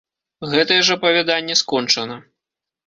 [0.53, 2.21] Гэтае ж апавяданне скончана.